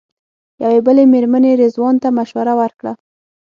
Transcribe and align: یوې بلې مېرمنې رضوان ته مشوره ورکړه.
یوې 0.63 0.79
بلې 0.85 1.03
مېرمنې 1.13 1.51
رضوان 1.61 1.95
ته 2.03 2.07
مشوره 2.17 2.53
ورکړه. 2.61 2.93